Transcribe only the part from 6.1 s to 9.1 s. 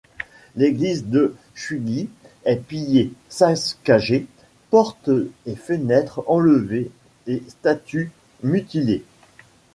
enlevées et statues mutilées.